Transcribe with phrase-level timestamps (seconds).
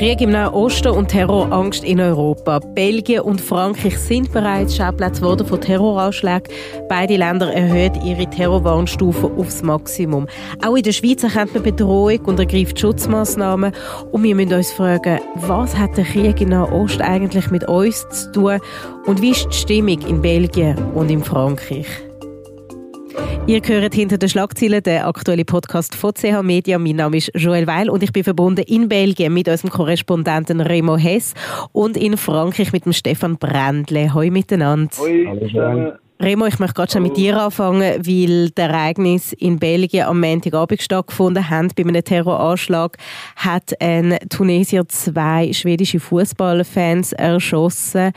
[0.00, 2.58] Krieg im Nahen Osten und Terrorangst in Europa.
[2.58, 6.50] Belgien und Frankreich sind bereits Schauplätze geworden von Terroranschlägen.
[6.88, 10.26] Beide Länder erhöhen ihre Terrorwarnstufen aufs Maximum.
[10.64, 13.74] Auch in der Schweiz erkennt man Bedrohung und ergreift Schutzmaßnahmen.
[14.10, 18.08] Und wir müssen uns fragen, was hat der Krieg im Nahen Osten eigentlich mit uns
[18.08, 18.58] zu tun
[19.04, 22.09] und wie ist die Stimmung in Belgien und in Frankreich?
[23.46, 26.78] Ihr hört hinter den Schlagzeilen den aktuellen Podcast von CH Media.
[26.78, 30.96] Mein Name ist Joël Weil und ich bin verbunden in Belgien mit unserem Korrespondenten Remo
[30.96, 31.34] Hess
[31.72, 34.14] und in Frankreich mit dem Stefan Brändle.
[34.14, 34.96] Hoi miteinander.
[34.98, 35.92] Hoi zusammen.
[36.20, 40.82] Remo, ich möchte gerade schon mit dir anfangen, weil das Ereignis in Belgien am Montagabend
[40.82, 41.74] stattgefunden hat.
[41.74, 42.98] Bei einem Terroranschlag
[43.36, 48.12] hat ein Tunesier zwei schwedische Fußballfans erschossen.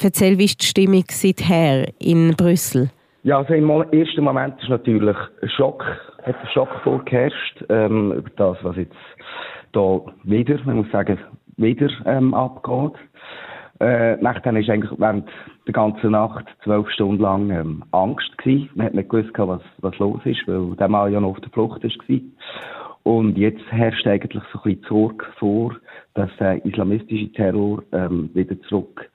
[0.00, 2.90] Erzähl, wie ist die Stimmung seither in Brüssel?
[3.24, 5.84] Ja, also im ersten Moment ist natürlich ein Schock,
[6.22, 8.94] hat ein Schock vorgeherrscht, ähm, über das, was jetzt
[9.72, 11.18] da wieder, man muss sagen,
[11.56, 12.92] wieder ähm, abgeht.
[13.80, 15.28] Äh, nachdem ist eigentlich während
[15.66, 18.70] der ganzen Nacht zwölf Stunden lang ähm, Angst gewesen.
[18.74, 21.50] Man hat nicht gewusst, was, was los ist, weil der Mann ja noch auf der
[21.50, 22.20] Flucht war.
[23.02, 25.76] Und jetzt herrscht eigentlich so ein bisschen Sorge vor,
[26.14, 29.08] dass der islamistische Terror ähm, wieder zurück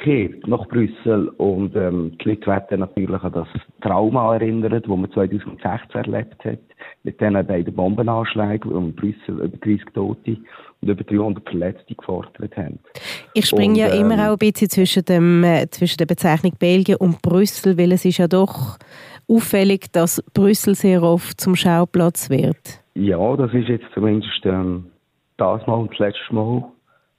[0.00, 3.48] zurückgekehrt nach Brüssel und ähm, die Leute werden natürlich an das
[3.82, 6.58] Trauma erinnert, das man 2016 erlebt hat,
[7.02, 10.36] mit diesen beiden Bombenanschlägen, wo Brüssel über 30 Tote
[10.80, 12.78] und über 300 Verletzte gefordert haben.
[13.34, 16.96] Ich springe ja ähm, immer auch ein bisschen zwischen, dem, äh, zwischen der Bezeichnung Belgien
[16.96, 18.78] und Brüssel, weil es ist ja doch
[19.28, 22.80] auffällig, dass Brüssel sehr oft zum Schauplatz wird.
[22.94, 24.86] Ja, das ist jetzt zumindest ähm,
[25.36, 26.64] das Mal und das letzte Mal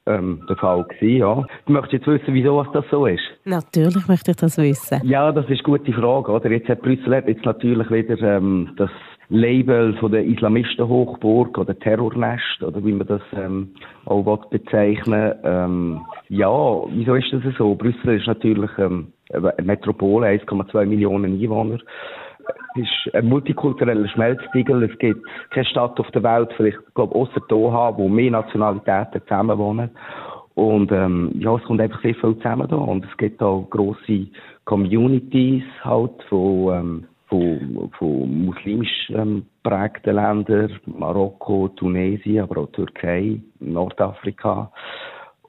[0.08, 1.46] ähm, der Fall gewesen, ja.
[1.66, 3.22] Du möchtest jetzt wissen, wieso das so ist?
[3.46, 5.00] Natürlich möchte ich das wissen.
[5.04, 6.50] Ja, das ist eine gute Frage, oder?
[6.50, 8.90] Jetzt hat Brüssel hat jetzt natürlich wieder ähm, das
[9.30, 13.70] Label von der Islamistenhochburg oder Terrornest oder wie man das ähm,
[14.06, 16.52] auch bezeichnen ähm, Ja,
[16.90, 17.76] wieso ist das so?
[17.76, 21.80] Brüssel ist natürlich ähm, eine Metropole, 1,2 Millionen Einwohner.
[22.76, 24.84] Es ist ein multikultureller Schmelztiegel.
[24.84, 29.92] Es gibt keine Stadt auf der Welt, vielleicht, glaube außer Doha, wo mehr Nationalitäten zusammenwohnen.
[30.56, 32.76] Und ähm, ja, es kommt einfach sehr viel zusammen da.
[32.76, 34.28] Und es gibt auch grosse
[34.66, 43.40] Communities halt von, ähm, von, von muslimisch ähm, prägten Ländern, Marokko, Tunesien, aber auch Türkei,
[43.60, 44.72] Nordafrika.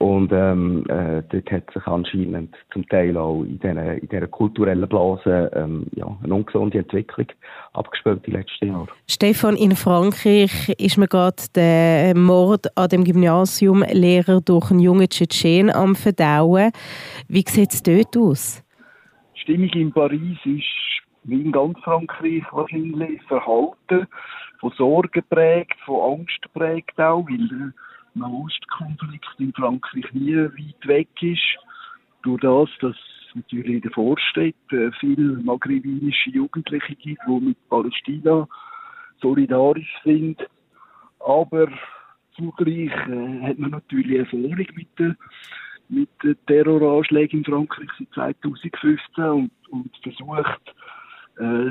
[0.02, 4.88] Und ähm, äh, dort hat sich anscheinend zum Teil auch in dieser, in dieser kulturellen
[4.88, 7.28] Blase ähm, ja, eine ungesunde Entwicklung
[7.72, 8.88] abgespielt die letzten Jahre.
[9.08, 15.70] Stefan, in Frankreich ist mir gerade der Mord an dem Gymnasiumlehrer durch einen jungen Tschetschen
[15.70, 16.72] am Verdauen.
[17.28, 18.60] Wie sieht es dort aus?
[19.36, 20.64] Die Stimmung in Paris ist
[21.22, 24.08] wie in ganz Frankreich wahrscheinlich verhalten,
[24.58, 27.72] von Sorgen geprägt, von Angst geprägt auch, weil
[28.14, 31.58] Nahostkonflikt in Frankreich nie weit weg ist.
[32.22, 32.96] Durch das, dass
[33.34, 34.54] natürlich in der Vorstadt
[35.00, 38.46] viele maghrebinische Jugendliche gibt, die mit Palästina
[39.20, 40.38] solidarisch sind.
[41.20, 41.68] Aber
[42.36, 45.16] zugleich äh, hat man natürlich Erfahrung mit den,
[45.88, 50.74] mit den Terroranschlägen in Frankreich seit 2015 und, und versucht,
[51.38, 51.70] äh,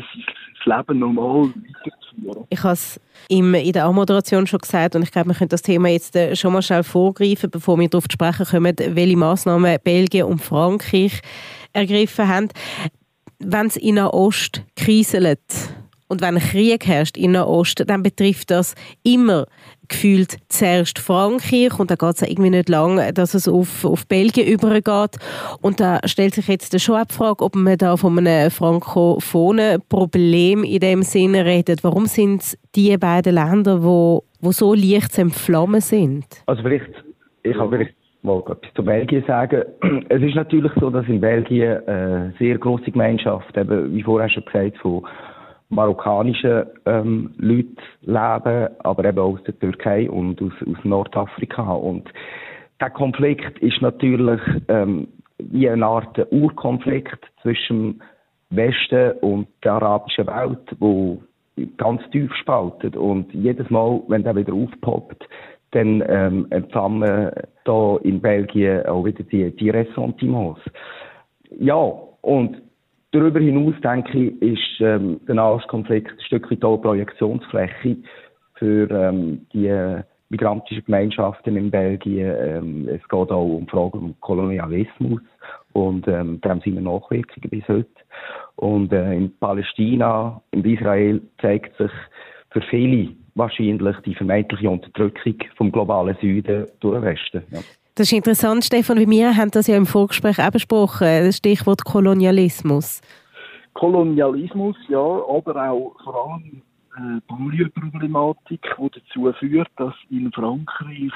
[0.65, 2.45] das Leben normal weiterzuführen.
[2.49, 2.99] Ich habe es
[3.29, 6.53] in der Anmoderation schon gesagt und ich glaube, wir können das Thema jetzt äh, schon
[6.53, 11.21] mal schnell vorgreifen, bevor wir darauf zu sprechen kommen, welche Massnahmen Belgien und Frankreich
[11.73, 12.49] ergriffen haben.
[13.39, 15.39] Wenn es in der Ost kriselt
[16.11, 19.45] und wenn Krieg herrscht in der Ost, dann betrifft das immer
[19.87, 24.45] gefühlt zuerst Frankreich und dann geht es irgendwie nicht lang, dass es auf, auf Belgien
[24.45, 25.17] übergeht.
[25.61, 30.65] Und da stellt sich jetzt schon die Frage, ob man da von einem frankophonen Problem
[30.65, 31.81] in dem Sinne redet.
[31.83, 36.25] Warum sind es die beiden Länder, wo, wo so leicht zu entflammen sind?
[36.45, 36.91] Also vielleicht,
[37.43, 39.63] ich kann vielleicht mal etwas zu Belgien sagen.
[40.09, 44.43] Es ist natürlich so, dass in Belgien eine sehr große Gemeinschaft, eben, wie vorher schon
[44.43, 45.03] gesagt, von
[45.71, 51.73] marokkanischen ähm, Leuten leben, aber eben auch aus der Türkei und aus, aus Nordafrika.
[51.73, 52.09] Und
[52.79, 55.07] der Konflikt ist natürlich ähm,
[55.39, 58.01] wie eine Art Urkonflikt zwischen
[58.49, 61.21] Westen und der arabischen Welt, wo
[61.77, 62.95] ganz tief spaltet.
[62.95, 65.27] Und jedes Mal, wenn der wieder aufpoppt,
[65.71, 67.31] dann ähm, empfangen
[67.63, 70.59] da in Belgien auch wieder die, die Ressentiments.
[71.59, 72.61] Ja, und
[73.11, 77.97] Darüber hinaus, denke ich, ist ähm, der Nahostkonflikt ein Stück weit auch Projektionsfläche
[78.55, 82.33] für ähm, die migrantischen Gemeinschaften in Belgien.
[82.39, 85.21] Ähm, es geht auch um Fragen um Kolonialismus
[85.73, 87.89] und ähm, dem sind wir Nachwirkungen bis heute.
[88.55, 91.91] Und äh, in Palästina, in Israel zeigt sich
[92.51, 97.43] für viele wahrscheinlich die vermeintliche Unterdrückung vom globalen Süden durch den Westen.
[97.51, 97.59] Ja.
[97.95, 101.83] Das ist interessant, Stefan, wie wir haben das ja im Vorgespräch auch besprochen, das Stichwort
[101.83, 103.01] Kolonialismus.
[103.73, 106.61] Kolonialismus, ja, aber auch vor allem
[106.97, 111.11] äh, Banlieue-Problematik, die dazu führt, dass in Frankreich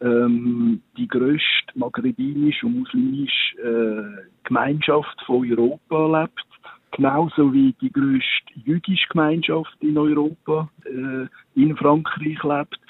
[0.00, 6.46] ähm, die grösste maghrebinische und muslimische äh, Gemeinschaft von Europa lebt,
[6.90, 11.26] genauso wie die grösste jüdische Gemeinschaft in Europa äh,
[11.60, 12.80] in Frankreich lebt.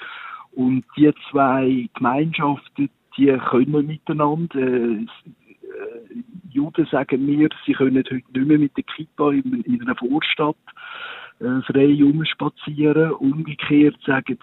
[0.55, 4.59] Und die zwei Gemeinschaften, die können miteinander.
[4.59, 5.05] Äh,
[6.51, 10.55] Juden sagen mir, sie können heute nicht mehr mit der Kippa in, in einer Vorstadt
[11.39, 13.11] äh, frei rumspazieren.
[13.13, 14.37] Umgekehrt sagen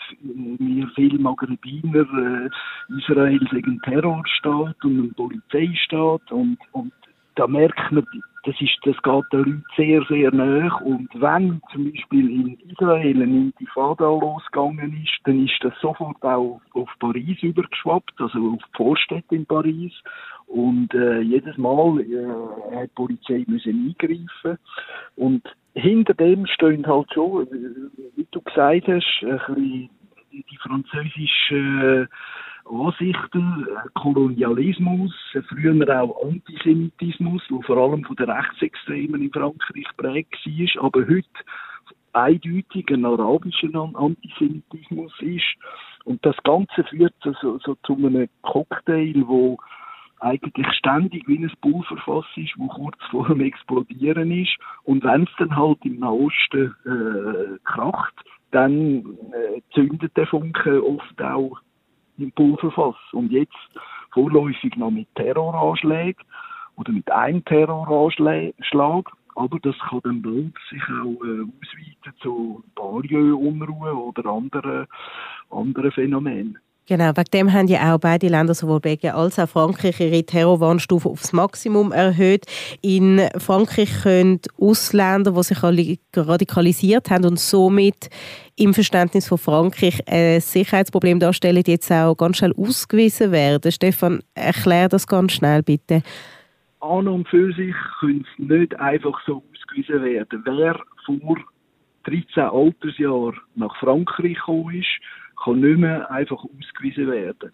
[0.58, 2.50] mir viele Maghrebiner, äh,
[2.98, 6.92] Israel sei ein Terrorstaat und ein Polizeistaat und, und
[7.36, 8.04] da merkt man,
[8.44, 10.70] das, ist, das geht den Leuten sehr, sehr nahe.
[10.84, 16.60] Und wenn zum Beispiel in Israel eine Intifada losgegangen ist, dann ist das sofort auch
[16.72, 19.92] auf Paris übergeschwappt, also auf die Vorstädte in Paris.
[20.46, 24.58] Und äh, jedes Mal äh, hat die Polizei müssen eingreifen.
[25.16, 25.42] Und
[25.74, 27.46] hinter dem stehen halt schon,
[28.16, 29.90] wie du gesagt hast, ein bisschen
[30.32, 32.08] die französische
[32.70, 35.12] Ansichten, Kolonialismus,
[35.48, 41.26] früher auch Antisemitismus, wo vor allem von den Rechtsextremen in Frankreich prägt war, aber heute
[42.12, 45.56] eindeutig ein arabischer Antisemitismus ist.
[46.04, 49.58] Und das Ganze führt so, so zu einem Cocktail, wo
[50.20, 54.56] eigentlich ständig wie ein Pulverfass ist, wo kurz vor dem Explodieren ist.
[54.84, 58.14] Und wenn es dann halt im Nahosten äh, kracht,
[58.50, 61.58] dann äh, zündet der Funke oft auch
[62.20, 62.96] im Pulverfass.
[63.12, 63.56] Und jetzt
[64.12, 66.24] vorläufig noch mit Terroranschlägen
[66.76, 68.54] oder mit einem Terroranschlag.
[69.36, 74.86] Aber das kann dann bald sich auch äh, ausweiten zu Banlieue-Unruhe oder anderen,
[75.50, 76.58] anderen Phänomenen.
[76.90, 81.08] Genau, wegen dem haben ja auch beide Länder, sowohl Belgien als auch Frankreich, ihre Terrorwarnstufe
[81.08, 82.46] aufs Maximum erhöht.
[82.82, 88.10] In Frankreich können Ausländer, die sich radikalisiert haben und somit
[88.60, 93.72] im Verständnis von Frankreich ein Sicherheitsproblem darstellen, jetzt auch ganz schnell ausgewiesen werden.
[93.72, 96.02] Stefan, erklär das ganz schnell bitte.
[96.80, 100.42] An und für sich können sie nicht einfach so ausgewiesen werden.
[100.44, 101.36] Wer vor
[102.04, 104.88] 13 Altersjahren nach Frankreich gekommen ist,
[105.42, 107.52] kann nicht mehr einfach ausgewiesen werden.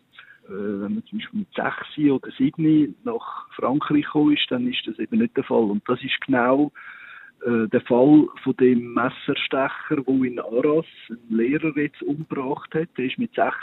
[0.49, 4.82] Äh, wenn man zum Beispiel mit 6 oder 7 nach Frankreich gekommen ist, dann ist
[4.87, 5.70] das eben nicht der Fall.
[5.70, 6.73] Und das ist genau
[7.44, 12.88] äh, der Fall von dem Messerstecher, wo in Arras einen Lehrer jetzt umgebracht hat.
[12.96, 13.54] Der ist mit 6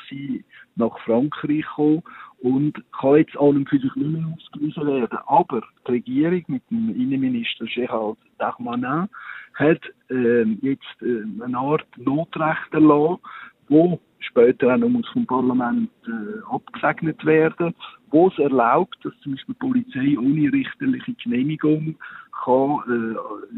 [0.75, 2.03] nach Frankreich gekommen
[2.39, 5.19] und kann jetzt an und für sich nicht mehr ausgewiesen werden.
[5.25, 9.09] Aber die Regierung mit dem Innenminister Gérald Darmanin
[9.55, 13.19] hat äh, jetzt äh, eine Art Notrecht erlassen,
[13.69, 17.73] wo später auch noch muss vom Parlament äh, abgesegnet werden,
[18.11, 21.95] wo es erlaubt, dass zum Beispiel die Polizei ohne richterliche Genehmigung
[22.43, 23.15] kann äh,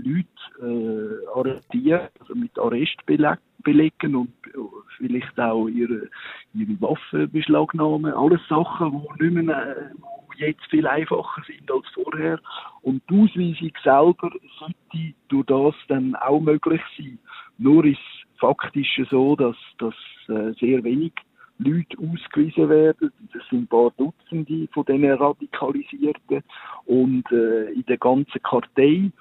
[0.08, 0.28] Leute
[0.62, 4.60] äh, arrestieren, also mit Arrest belegen und äh,
[4.98, 6.08] vielleicht auch ihre,
[6.54, 8.14] ihre Waffen beschlagnahmen.
[8.14, 9.92] Alles Sachen, die nicht mehr,
[10.38, 12.40] jetzt viel einfacher sind als vorher.
[12.82, 17.18] Und die Ausweisung selber sollte durch das dann auch möglich sein.
[17.58, 18.00] Nur ist
[18.40, 19.96] faktisch so, dass, dass
[20.28, 21.14] sehr wenig
[21.57, 23.12] Leute ausgewiesen werden.
[23.34, 26.44] Das sind ein paar Dutzende von diesen Radikalisierten.
[26.86, 29.12] Und äh, in der ganzen Kartei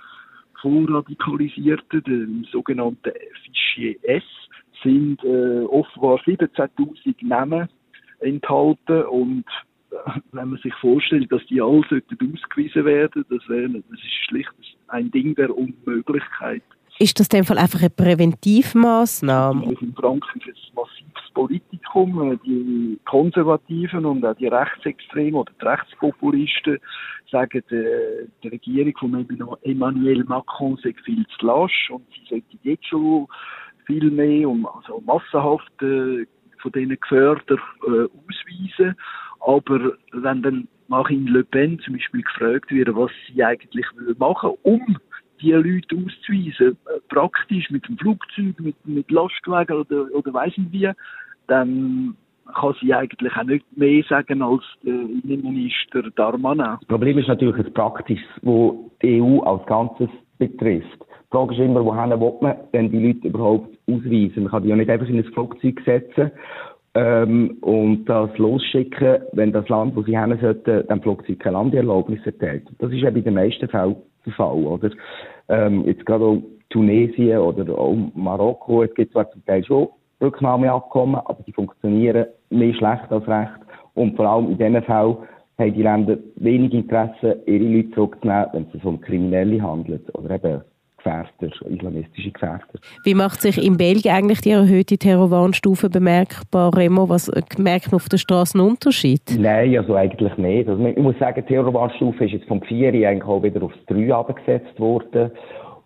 [0.60, 3.12] von Radikalisierten, dem sogenannten
[3.44, 4.24] Fichier S,
[4.82, 7.68] sind äh, offenbar 17.000 Namen
[8.20, 9.44] enthalten und
[9.90, 9.96] äh,
[10.32, 14.50] wenn man sich vorstellt, dass die alle ausgewiesen werden, das wäre, das ist schlicht
[14.88, 16.62] ein Ding der Unmöglichkeit.
[16.98, 19.74] Ist das in dem Fall einfach eine Präventivmaßnahme?
[19.80, 21.30] In Frankreich ist ein massives
[21.94, 22.40] Politikum.
[22.44, 26.78] Die Konservativen und auch die Rechtsextremen oder die Rechtspopulisten
[27.30, 32.86] sagen, äh, die Regierung von Emmanuel Macron sei viel zu lasch und sie sollte jetzt
[32.86, 33.26] schon
[33.86, 36.26] viel mehr und also massenhaft äh,
[36.60, 38.96] von diesen Gefährder äh, ausweisen.
[39.40, 43.86] Aber wenn dann Marine Le Pen zum Beispiel gefragt wird, was sie eigentlich
[44.18, 44.98] machen will, um
[45.40, 50.72] die Leute auszuweisen, äh, praktisch mit dem Flugzeug, mit, mit Lastwagen oder, oder weiss nicht
[50.72, 50.90] wie,
[51.46, 52.16] dann
[52.54, 56.76] kann sie eigentlich auch nicht mehr sagen als der Innenminister Darmanin.
[56.80, 58.72] Das Problem ist natürlich ein Praktisches, das
[59.02, 60.08] die EU als Ganzes
[60.38, 61.00] betrifft.
[61.00, 64.44] Die Frage ist immer, wohin will man denn die Leute überhaupt ausweisen?
[64.44, 66.30] Man kann die ja nicht einfach in ein Flugzeug setzen
[66.94, 72.24] ähm, und das losschicken, wenn das Land, wo sie hin sollten, dem Flugzeug keine Landeerlaubnis
[72.24, 72.68] erteilt.
[72.78, 74.90] Das ist ja bei den meisten Fällen der Fall, oder?
[75.48, 78.84] Ähm, jetzt gerade auch Tunesien oder auch Marokko.
[78.84, 79.88] Es gibt zwar zum Teil schon
[80.24, 83.60] Rücknahmeabkommen, aber die funktionieren mehr schlecht als recht.
[83.94, 85.16] Und vor allem in diesen Fällen
[85.58, 90.62] haben die Länder wenig Interesse, ihre Leute zurückzunehmen, wenn es um Kriminelle handelt oder eben
[91.04, 92.64] Gefährder, islamistische Gefährder.
[93.04, 97.10] Wie macht sich in Belgien eigentlich die erhöhte Terrorwarnstufe bemerkbar, Remo?
[97.10, 99.20] Was merkt man auf der Straße einen Unterschied?
[99.38, 100.66] Nein, also eigentlich nicht.
[100.66, 104.14] Also ich muss sagen, die Terrorwarnstufe ist jetzt vom 4 eigentlich auch wieder aufs 3
[104.14, 105.30] abgesetzt worden.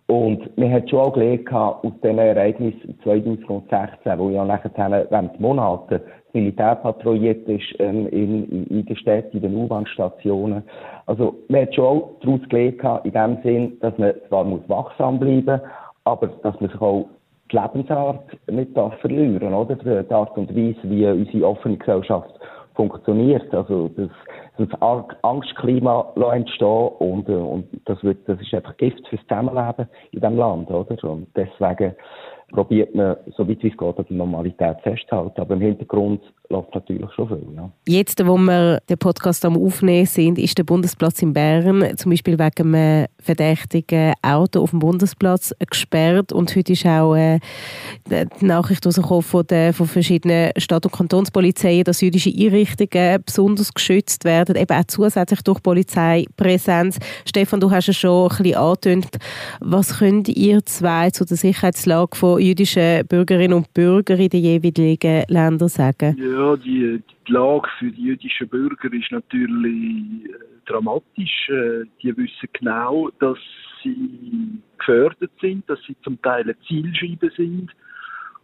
[0.09, 4.71] Und wir haben schon auch gelernt aus diesen Ereignissen 2016, wo ja nachher
[5.09, 6.01] während Monaten das
[6.33, 10.63] Militär patrouilliert ist ähm, in, in, den Städten, in den U-Bahn-Stationen.
[11.05, 15.19] Also man hat schon auch daraus gelernt in dem Sinn, dass man zwar muss wachsam
[15.19, 15.61] bleiben
[16.05, 17.07] aber dass man sich auch
[17.51, 19.75] die Lebensart nicht darf verlieren oder?
[19.75, 22.31] Die Art und Weise, wie unsere offene Gesellschaft
[22.75, 23.53] funktioniert.
[23.53, 24.09] Also das,
[24.57, 24.81] das
[25.21, 30.37] Angstklima entstehen und, äh, und das, wird, das ist einfach Gift fürs Zusammenleben in diesem
[30.37, 30.69] Land.
[30.69, 31.03] Oder?
[31.03, 31.95] Und deswegen
[32.49, 35.39] probiert man, so weit wie es geht, an der Normalität festzuhalten.
[35.39, 37.47] Aber im Hintergrund läuft natürlich schon viel.
[37.55, 37.69] Ja.
[37.87, 42.39] Jetzt, wo wir den Podcast am Aufnehmen sind, ist der Bundesplatz in Bern zum Beispiel
[42.39, 46.31] wegen einem verdächtigen Auto auf dem Bundesplatz gesperrt.
[46.31, 47.39] Und heute ist auch äh,
[48.09, 54.55] die Nachricht von, der, von verschiedenen Stadt- und Kantonspolizeien, dass jüdische Einrichtungen besonders geschützt werden,
[54.55, 56.97] eben auch zusätzlich durch Polizeipräsenz.
[57.25, 59.17] Stefan, du hast es schon ein bisschen angetönt.
[59.59, 65.23] Was könnt ihr zwei zu der Sicherheitslage von jüdischen Bürgerinnen und Bürgern in den jeweiligen
[65.27, 66.17] Ländern sagen?
[66.19, 71.49] Ja, die, die Lage für die jüdischen Bürger ist natürlich äh, dramatisch.
[71.49, 73.37] Äh, die wissen genau, dass
[73.83, 77.71] sie gefördert sind, dass sie zum Teil eine Zielscheibe sind.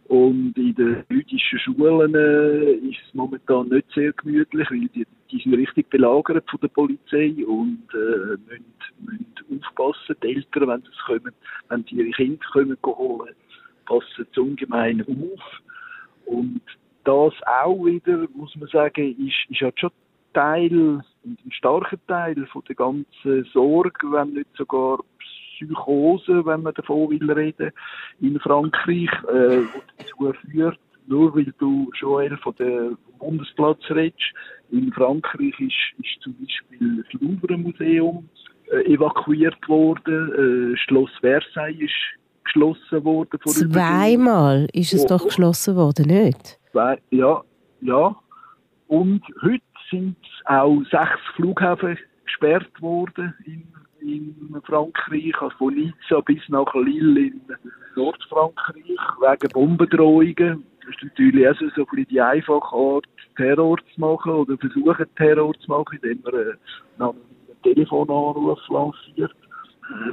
[0.08, 5.40] Und in den jüdischen Schulen äh, ist es momentan nicht sehr gemütlich, weil die, die
[5.40, 10.16] sind richtig belagert von der Polizei und äh, müssen, müssen aufpassen.
[10.22, 11.32] Die Eltern, wenn, das kommen,
[11.68, 13.34] wenn sie ihre Kinder kommen holen,
[13.86, 15.62] passen ungemein auf.
[16.26, 16.60] Und
[17.04, 19.90] das auch wieder, muss man sagen, ist, ist halt schon
[20.34, 24.98] Teil, ein starker Teil von der ganzen Sorge, wenn nicht sogar
[25.56, 27.72] Psychose, wenn man davon will reden,
[28.20, 34.34] in Frankreich, äh, wo dazu führt, nur weil du, Joel, von dem Bundesplatz redest,
[34.70, 38.28] in Frankreich ist, ist zum Beispiel das Louvre-Museum
[38.72, 43.40] äh, evakuiert worden, äh, Schloss Versailles ist geschlossen worden.
[43.44, 46.58] Zweimal ist es oh, doch geschlossen worden, nicht?
[47.10, 47.42] Ja,
[47.80, 48.16] ja.
[48.88, 53.66] Und heute sind auch sechs Flughäfen gesperrt worden in,
[54.00, 57.40] in Frankreich, also von Nizza bis nach Lille in
[57.96, 60.64] Nordfrankreich, wegen Bombendrohungen.
[60.80, 65.06] Das ist natürlich auch so ein bisschen die einfache Art, Terror zu machen oder versuchen
[65.16, 67.18] Terror zu machen, indem man einen
[67.62, 69.34] Telefonanruf lanciert.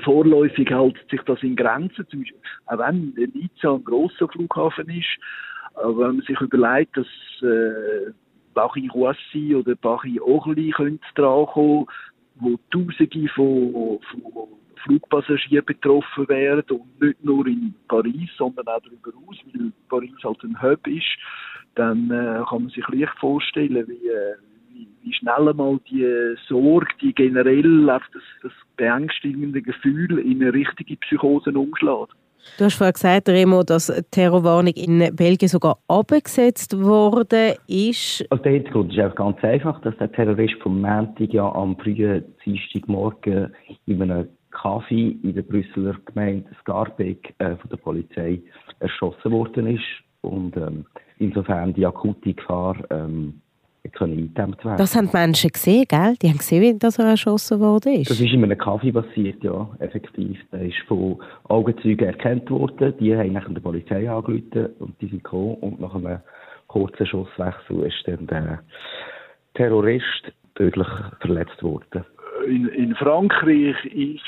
[0.04, 5.18] Vorläufig hält sich das in Grenzen, zum Beispiel, auch wenn Nizza ein grosser Flughafen ist,
[5.76, 7.08] aber wenn man sich überlegt, dass
[7.42, 8.12] äh,
[8.54, 10.74] Paris-Roissy oder Paris-Orly
[11.16, 11.86] drankommen,
[12.36, 14.48] wo Tausende von, von
[14.84, 20.44] Flugpassagieren betroffen wären und nicht nur in Paris, sondern auch darüber aus, weil Paris halt
[20.44, 21.18] ein Hub ist,
[21.76, 24.36] dann äh, kann man sich leicht vorstellen, wie, äh,
[24.74, 28.02] wie, wie schnell einmal die Sorge, die generell das,
[28.42, 32.14] das beängstigende Gefühl in eine richtige Psychose umschlägt.
[32.58, 38.26] Du hast vorhin gesagt, Remo, dass die Terrorwarnung in Belgien sogar abgesetzt worden ist.
[38.30, 42.26] Also der Hintergrund ist auch ganz einfach, dass der Terrorist vom Montag ja am frühen
[42.44, 48.42] Dienstagmorgen in einem Kaffee in der Brüsseler Gemeinde Scarbeck äh, von der Polizei
[48.80, 49.84] erschossen worden ist.
[50.22, 50.86] Und ähm,
[51.18, 53.42] insofern die akute Gefahr ähm.
[53.84, 56.16] Das haben die Menschen gesehen, gell?
[56.22, 58.10] Die haben gesehen, wie er erschossen worden ist.
[58.10, 60.40] Das ist in einem Kaffee passiert, ja, effektiv.
[60.54, 62.94] Der ist von Augenzeugen erkannt worden.
[63.00, 65.56] Die haben nach der Polizei angerufen und die sind gekommen.
[65.56, 66.20] Und nach einem
[66.68, 68.60] kurzen Schusswechsel ist dann der
[69.56, 70.88] Terrorist tödlich
[71.20, 72.06] verletzt worden.
[72.48, 74.24] In, in Frankreich ist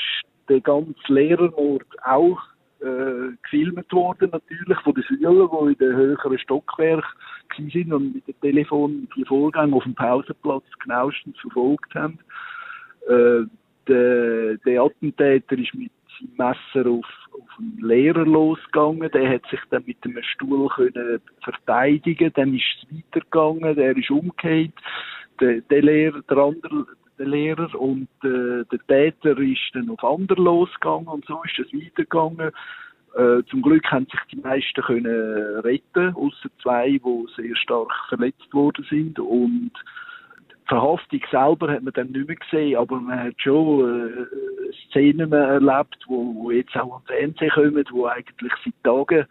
[0.50, 2.38] der ganze Lehrermord auch
[2.80, 8.26] äh, gefilmt worden, natürlich, von den Schülern, die in den höheren Stockwerken sind und mit
[8.28, 12.18] dem Telefon die Vorgänge auf dem Pausenplatz genauestens verfolgt haben.
[13.08, 13.46] Äh,
[13.88, 19.10] der, der Attentäter ist mit seinem Messer auf, auf einen Lehrer losgegangen.
[19.12, 22.32] Der hat sich dann mit einem Stuhl können verteidigen.
[22.34, 23.76] Dann ist es weitergegangen.
[23.76, 24.72] Der ist umgekehrt.
[25.40, 26.86] Der, der Lehrer, der andere,
[27.18, 31.72] der Lehrer und äh, der Täter ist dann auf andere losgegangen und so ist es
[31.72, 32.52] weitergegangen.
[33.16, 38.52] Äh, zum Glück haben sich die meisten können retten, außer zwei, die sehr stark verletzt
[38.52, 39.72] worden sind und
[40.66, 44.26] Verhaftung selber hat man dann nicht mehr gesehen, aber man hat schon äh,
[44.88, 49.26] Szenen erlebt, wo, wo jetzt auch am Fernsehen kommen, wo eigentlich seit Tagen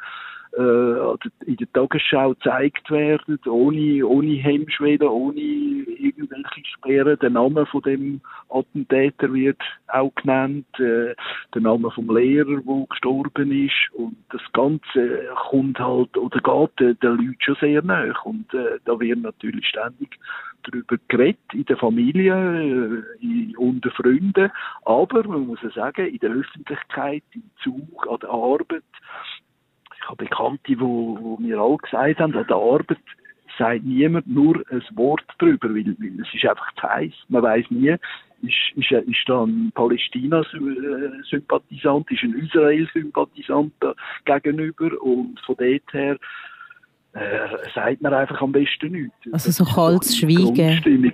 [0.58, 7.20] in der Tagesschau gezeigt werden, ohne, ohne Hemmschwelle, ohne irgendwelche Sperren.
[7.20, 11.14] Der Name von dem Attentäter wird auch genannt, äh,
[11.54, 13.94] der Name vom Lehrer, der gestorben ist.
[13.94, 18.14] Und das Ganze kommt halt oder geht äh, den Leuten schon sehr nahe.
[18.24, 20.18] Und äh, da wird natürlich ständig
[20.66, 24.52] darüber geredet, in der Familie, äh, unter Freunden,
[24.84, 28.84] aber man muss ja sagen, in der Öffentlichkeit, im Zug, an der Arbeit,
[30.06, 33.00] ich habe Bekannte, die, mir alle gesagt haben, an der Arbeit
[33.58, 37.14] sagt niemand nur ein Wort darüber, weil, weil es ist einfach zu heiß.
[37.30, 37.96] Man weiß nie,
[38.42, 43.74] ist, ist, ist da ein Palästina-Sympathisant, ist ein Israel-Sympathisant
[44.26, 46.18] gegenüber und von dort her
[47.14, 49.16] äh, sagt man einfach am besten nichts.
[49.32, 51.14] Also so kaltes Schweigen.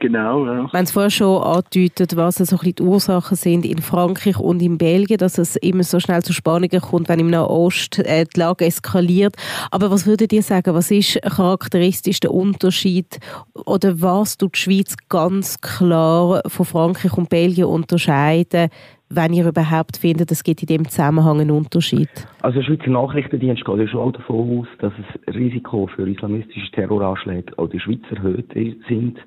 [0.00, 0.62] Genau, ja.
[0.64, 4.78] Wir haben es vorher schon angedeutet, was so die Ursachen sind in Frankreich und in
[4.78, 8.64] Belgien, dass es immer so schnell zu Spannungen kommt, wenn im Nahost äh, die Lage
[8.64, 9.36] eskaliert.
[9.70, 13.18] Aber was würdet ihr sagen, was ist charakteristisch der Unterschied
[13.54, 18.70] oder was tut die Schweiz ganz klar von Frankreich und Belgien unterscheiden,
[19.08, 22.08] wenn ihr überhaupt findet, es gibt in dem Zusammenhang einen Unterschied?
[22.42, 24.92] Also der Schweizer Nachrichtendienst geht ja schon davon aus, dass
[25.26, 28.52] das Risiko für islamistische Terroranschläge auch in der Schweiz erhöht
[28.88, 29.18] sind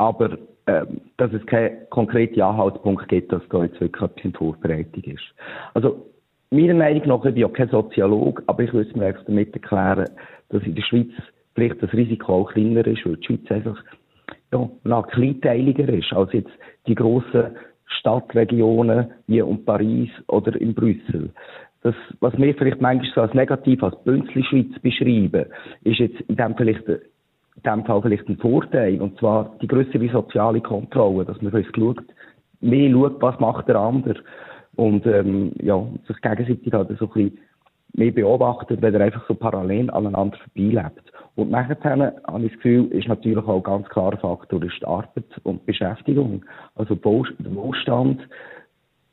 [0.00, 5.02] aber ähm, dass es keinen konkreten Anhaltspunkt gibt, dass da jetzt wirklich etwas in Vorbereitung
[5.04, 5.34] ist.
[5.74, 6.06] Also
[6.50, 10.08] meiner Meinung nach, ich bin ja kein Soziolog, aber ich würde mir einfach damit erklären,
[10.48, 11.10] dass in der Schweiz
[11.54, 13.76] vielleicht das Risiko auch kleiner ist, weil die Schweiz einfach
[14.52, 16.52] ja, noch kleinteiliger ist als jetzt
[16.86, 17.56] die grossen
[17.98, 21.28] Stadtregionen wie um Paris oder in Brüssel.
[21.82, 25.44] Das, was wir vielleicht manchmal so als negativ als Bünzli-Schweiz beschreiben,
[25.84, 26.84] ist jetzt in dem vielleicht
[27.62, 32.02] diesem Fall vielleicht ein Vorteil, und zwar die größere soziale Kontrolle, dass man uns schaut,
[32.60, 34.20] mehr schaut, was macht der andere
[34.76, 37.38] und ähm, ja, sich gegenseitig halt so ein bisschen
[37.94, 41.12] mehr beobachtet, wenn er einfach so parallel aneinander vorbeilebt.
[41.36, 44.86] Und nachher habe ich das Gefühl, ist natürlich auch ein ganz klarer Faktor ist die
[44.86, 46.44] Arbeit und die Beschäftigung.
[46.74, 48.20] Also der Wohlstand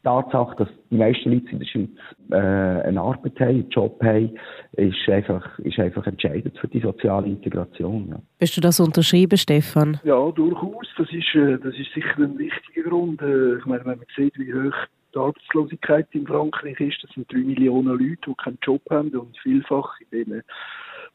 [0.07, 1.89] Tatsache, dass die meisten Leute in der Schweiz
[2.31, 4.31] äh, eine Arbeit haben, einen Job haben,
[4.77, 8.07] ist einfach, ist einfach entscheidend für die soziale Integration.
[8.09, 8.19] Ja.
[8.39, 9.99] Bist du das unterschrieben, Stefan?
[10.05, 10.87] Ja, durchaus.
[10.97, 13.21] Das ist, äh, das ist sicher ein wichtiger Grund.
[13.21, 14.75] Äh, ich meine, wenn man sieht, wie hoch
[15.13, 19.37] die Arbeitslosigkeit in Frankreich ist, das sind drei Millionen Leute, die keinen Job haben und
[19.39, 20.41] vielfach in diesen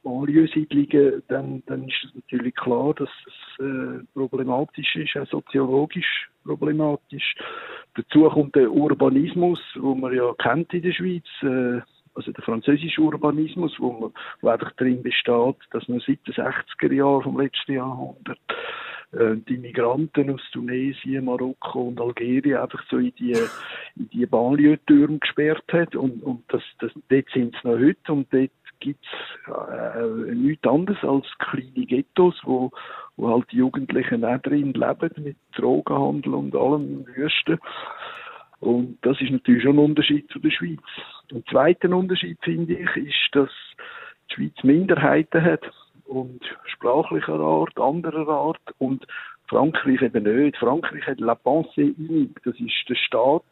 [0.03, 7.35] Banlieue-Siedlungen, dann, dann ist es natürlich klar, dass es äh, problematisch ist, auch soziologisch problematisch.
[7.95, 11.81] Dazu kommt der Urbanismus, wo man ja kennt in der Schweiz, äh,
[12.15, 16.93] also der französische Urbanismus, wo, man, wo einfach darin besteht, dass man seit den 60er
[16.93, 18.39] Jahren vom letzten Jahrhundert
[19.13, 23.37] äh, die Migranten aus Tunesien, Marokko und Algerien einfach so in die,
[23.97, 28.33] in die Banlieue-Türme gesperrt hat und, und das, das, dort sind sie noch heute und
[28.33, 28.51] dort
[28.83, 32.71] gibt es äh, nichts anderes als kleine Ghettos, wo,
[33.17, 37.59] wo halt die Jugendlichen auch drin leben, mit Drogenhandel und allem Wüsten.
[38.61, 40.81] Und das ist natürlich schon ein Unterschied zu der Schweiz.
[41.33, 43.51] Und zweiter Unterschied, finde ich, ist, dass
[44.31, 45.63] die Schweiz Minderheiten hat
[46.05, 49.07] und sprachlicher Art, anderer Art und
[49.47, 50.57] Frankreich eben nicht.
[50.57, 53.45] Frankreich hat La Pensée unique, das ist der Staat,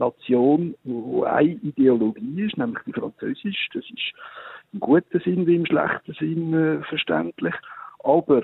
[0.00, 3.68] Nation, wo eine Ideologie ist, nämlich die französische.
[3.74, 4.12] Das ist
[4.72, 7.54] im guten Sinn wie im schlechten Sinn äh, verständlich.
[8.02, 8.42] Aber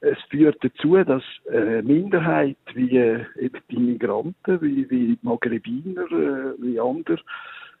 [0.00, 6.04] es führt dazu, dass äh, Minderheit wie äh, eben die Migranten, wie, wie die Maghrebiner,
[6.12, 7.18] äh, wie andere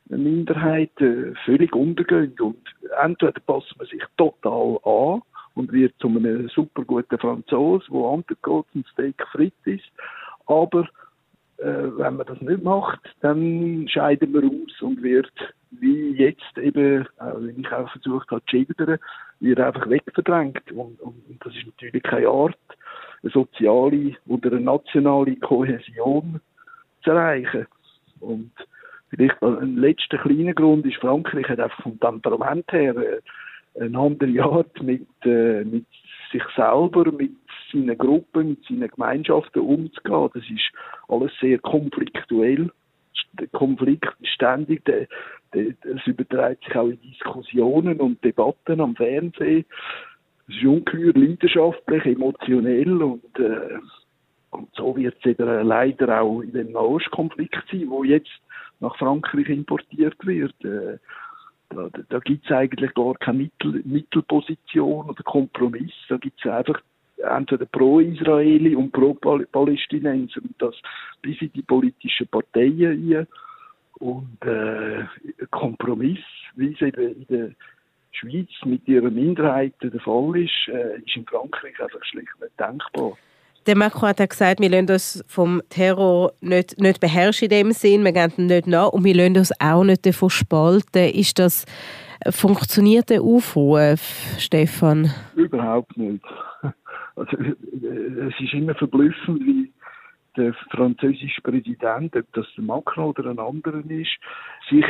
[0.06, 2.34] Minderheiten äh, völlig untergehen.
[2.40, 2.62] Und
[3.02, 5.22] entweder passt man sich total an
[5.54, 9.84] und wird zu einem super guten Franzosen, undergeht und Steak frit ist,
[10.46, 10.88] aber
[11.58, 15.32] wenn man das nicht macht, dann scheiden wir aus und wird,
[15.80, 18.98] wie jetzt eben, äh, wie ich auch versucht habe zu schildern,
[19.40, 20.72] wird einfach wegverdrängt.
[20.72, 22.58] Und, und, das ist natürlich keine Art,
[23.22, 26.40] eine soziale oder eine nationale Kohäsion
[27.02, 27.66] zu erreichen.
[28.20, 28.52] Und
[29.10, 34.42] vielleicht ein letzter kleiner Grund ist, Frankreich hat einfach vom Temperament her äh, eine andere
[34.42, 35.86] Art mit, äh, mit
[36.32, 37.32] sich selber, mit
[37.72, 40.30] seinen Gruppen, mit seinen Gemeinschaften umzugehen.
[40.34, 40.72] Das ist
[41.08, 42.70] alles sehr konfliktuell.
[43.32, 45.06] Der Konflikt ist ständig, der,
[45.52, 49.64] der, es überträgt sich auch in Diskussionen und Debatten am Fernsehen.
[50.48, 53.78] Es ist ungeheuer leidenschaftlich, emotionell und, äh,
[54.50, 58.30] und so wird es eben leider auch in dem Nahostkonflikt sein, wo jetzt
[58.80, 60.54] nach Frankreich importiert wird.
[60.64, 60.98] Äh,
[61.70, 65.92] da, da gibt es eigentlich gar keine Mittel, Mittelposition oder Kompromiss.
[66.08, 66.80] Da gibt es einfach
[67.18, 70.74] entweder pro-Israeli und pro-Palästinenser und das
[71.22, 73.26] bis in die politischen Parteien ein.
[74.00, 75.04] Und äh,
[75.50, 76.18] Kompromiss,
[76.56, 77.50] wie es eben in der
[78.10, 83.16] Schweiz mit ihrer Minderheit der Fall ist, äh, ist in Frankreich einfach schlicht nicht denkbar.
[83.66, 88.04] Der Macron hat gesagt, wir lassen uns vom Terror nicht, nicht beherrschen in dem Sinn,
[88.04, 91.08] wir gehen nicht nach und wir lassen uns auch nicht davon spalten.
[91.08, 91.64] Ist das
[92.30, 94.00] funktioniert der Aufruf,
[94.38, 95.10] Stefan?
[95.34, 96.24] Überhaupt nicht.
[97.16, 99.72] Also, äh, es ist immer verblüffend, wie
[100.36, 104.16] der französische Präsident, ob das der Macron oder ein anderer ist,
[104.68, 104.84] sich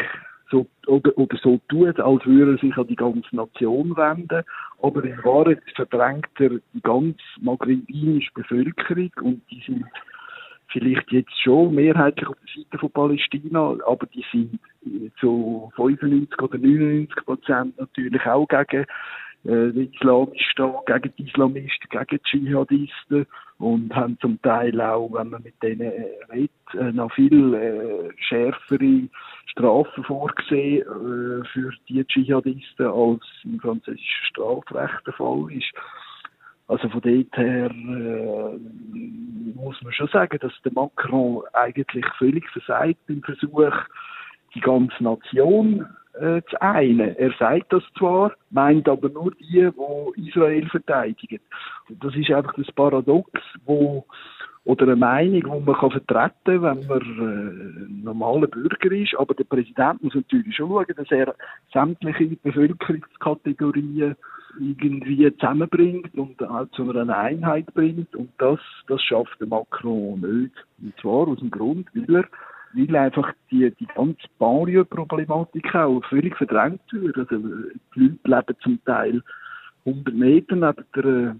[0.50, 4.42] so, oder, oder so tut, als würde er sich an die ganze Nation wenden,
[4.82, 9.84] aber in Wahrheit verdrängt er die ganze maghrebinische Bevölkerung und die sind
[10.68, 14.58] vielleicht jetzt schon mehrheitlich auf der Seite von Palästina, aber die sind
[15.20, 18.86] zu 95 oder 99 Prozent natürlich auch gegen
[19.44, 23.26] äh, den islamischen Staat, gegen die Islamisten, gegen die Dschihadisten
[23.58, 25.92] und haben zum Teil auch, wenn man mit denen
[26.32, 29.08] redet, äh, noch viel äh, schärfere
[29.46, 35.72] Strafen vorgesehen äh, für die Dschihadisten, als im französischen Strafrecht der Fall ist.
[36.66, 38.58] Also von dort her äh,
[39.54, 43.72] muss man schon sagen, dass der Macron eigentlich völlig versagt im Versuch,
[44.54, 45.86] die ganze Nation
[46.20, 47.16] äh, zu einen.
[47.16, 49.68] Er sagt das zwar, meint aber nur die,
[50.16, 51.40] die Israel verteidigen.
[51.88, 53.30] Und das ist einfach das Paradox,
[53.64, 54.04] wo
[54.64, 59.14] oder eine Meinung, die man kann vertreten kann, wenn man äh, ein normaler Bürger ist.
[59.18, 61.34] Aber der Präsident muss natürlich schon schauen, dass er
[61.72, 64.16] sämtliche Bevölkerungskategorien
[64.58, 68.14] irgendwie zusammenbringt und auch zu einer Einheit bringt.
[68.16, 70.54] Und das, das schafft der Macron nicht.
[70.80, 72.24] Und zwar aus dem Grund, weil er
[72.74, 77.16] weil einfach die, die ganze Banlieue-Problematik auch völlig verdrängt wird.
[77.16, 77.36] Also,
[77.94, 79.22] die Leute leben zum Teil
[79.86, 81.34] 100 Meter neben der äh,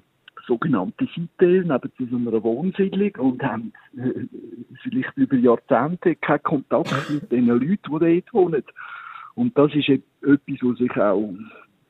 [0.46, 4.26] sogenannten Cité, neben so einer Wohnsiedlung und haben äh,
[4.82, 8.62] vielleicht über Jahrzehnte keinen Kontakt mit den Leuten, die dort wohnen.
[9.34, 11.34] Und das ist etwas, was sich auch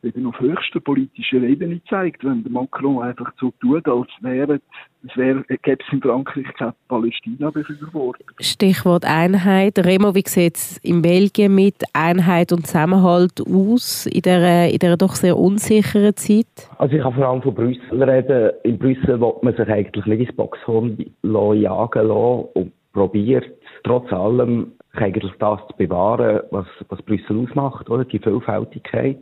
[0.04, 4.60] eben auf höchster politischer Ebene zeigt, wenn der Macron einfach so tut, als wäre
[5.06, 8.24] es wäre, gäbe es in Frankreich kein Palästina-Befürworter.
[8.40, 9.78] Stichwort Einheit.
[9.78, 14.96] Remo, wie sieht es in Belgien mit Einheit und Zusammenhalt aus in dieser, in dieser
[14.96, 16.70] doch sehr unsicheren Zeit?
[16.78, 18.52] Also ich kann vor allem von Brüssel reden.
[18.62, 23.44] In Brüssel will man sich eigentlich nicht ins Boxhorn jagen lassen und probiert
[23.82, 28.04] trotz allem eigentlich das zu bewahren, was, was Brüssel ausmacht, oder?
[28.04, 29.18] Die Vielfältigkeit.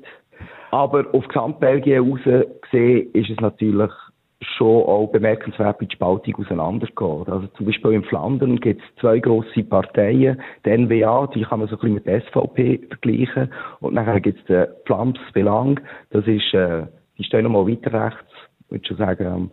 [0.73, 3.93] Aber auf Gesamtbelgien raus gesehen ist es natürlich
[4.41, 7.29] schon auch bemerkenswert, wie die Spaltung auseinandergeht.
[7.29, 10.41] Also zum Beispiel in Flandern gibt es zwei grosse Parteien.
[10.65, 13.53] Die NWA, die kann man so ein bisschen mit der SVP vergleichen.
[13.81, 15.79] Und nachher gibt es den Flams Belang.
[16.09, 16.87] Das ist, äh,
[17.19, 18.33] die stehen nochmal weiter rechts,
[18.71, 19.51] würde schon sagen, am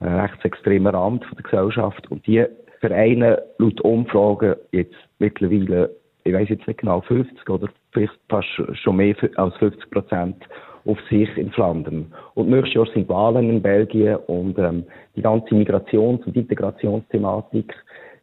[0.00, 2.10] äh, rechtsextremen Rand der Gesellschaft.
[2.10, 2.46] Und die
[2.80, 5.90] vereinen laut Umfragen jetzt mittlerweile
[6.24, 8.48] ich weiß jetzt nicht genau, 50 oder vielleicht fast
[8.82, 10.36] schon mehr als 50 Prozent
[10.84, 12.12] auf sich in Flandern.
[12.34, 17.72] Und nächstes Jahr sind Wahlen in Belgien und ähm, die ganze Migrations- und Integrationsthematik,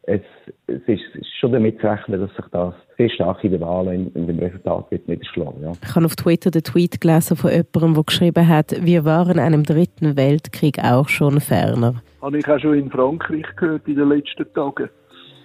[0.02, 0.20] es,
[0.66, 1.02] es, ist,
[1.38, 4.38] schon damit zu rechnen, dass sich das sehr stark in den Wahlen in, in dem
[4.38, 5.62] Resultat wird niederschlagen.
[5.62, 5.72] Ja.
[5.82, 9.62] Ich habe auf Twitter den Tweet gelesen von jemandem, der geschrieben hat, wir waren einem
[9.62, 12.02] dritten Weltkrieg auch schon ferner.
[12.22, 14.88] Habe ich auch schon in Frankreich gehört in den letzten Tagen.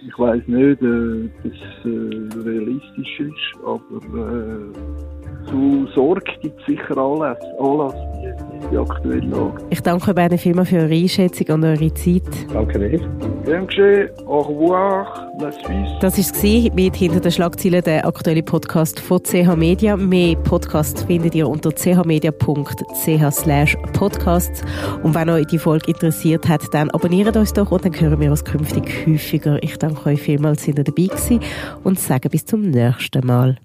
[0.06, 1.52] Ich weiß nicht, äh, ob das
[1.84, 3.98] äh, realistisch ist, aber
[4.32, 9.62] äh, zu Sorge gibt es sicher Anlass, Anlass die, die aktuelle Lage.
[9.70, 12.22] Ich danke beiden vielmals für eure Einschätzung und eure Zeit.
[12.52, 13.00] Danke dir.
[13.44, 14.10] Gern geschehen.
[14.26, 15.32] Au revoir.
[15.40, 15.98] La Suisse.
[16.00, 19.96] Das war es mit «Hinter den Schlagzeilen», der aktuelle Podcast von CH Media.
[19.96, 24.62] Mehr Podcasts findet ihr unter chmedia.ch slash podcasts.
[25.02, 28.30] Und wenn euch die Folge interessiert hat, dann abonniert uns doch und dann hören wir
[28.30, 29.62] uns künftig häufiger.
[29.62, 31.40] Ich danke euch vielmals, dass ihr dabei gewesen
[31.84, 33.56] und sage bis zum nächsten Mal.